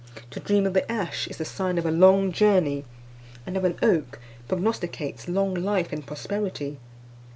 To 0.31 0.39
dream 0.39 0.65
of 0.65 0.73
the 0.73 0.91
ash, 0.91 1.27
is 1.27 1.37
the 1.37 1.45
sign 1.45 1.77
of 1.77 1.85
a 1.85 1.91
long 1.91 2.31
journey; 2.31 2.85
and 3.45 3.55
of 3.55 3.63
an 3.63 3.77
oak, 3.83 4.17
prognosticates 4.47 5.27
long 5.27 5.53
life 5.53 5.93
and 5.93 6.03
prosperity. 6.03 6.79